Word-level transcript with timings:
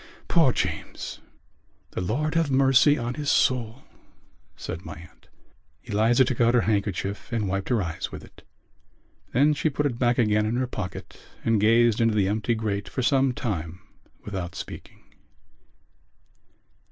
Poor 0.27 0.51
James!" 0.51 1.19
"The 1.91 2.01
Lord 2.01 2.33
have 2.33 2.49
mercy 2.49 2.97
on 2.97 3.13
his 3.13 3.29
soul!" 3.29 3.83
said 4.55 4.83
my 4.83 4.95
aunt. 4.95 5.27
Eliza 5.83 6.25
took 6.25 6.41
out 6.41 6.55
her 6.55 6.61
handkerchief 6.61 7.31
and 7.31 7.47
wiped 7.47 7.69
her 7.69 7.83
eyes 7.83 8.11
with 8.11 8.23
it. 8.23 8.41
Then 9.31 9.53
she 9.53 9.69
put 9.69 9.85
it 9.85 9.99
back 9.99 10.17
again 10.17 10.47
in 10.47 10.55
her 10.55 10.65
pocket 10.65 11.21
and 11.45 11.61
gazed 11.61 12.01
into 12.01 12.15
the 12.15 12.27
empty 12.27 12.55
grate 12.55 12.89
for 12.89 13.03
some 13.03 13.31
time 13.31 13.79
without 14.25 14.55
speaking. 14.55 15.03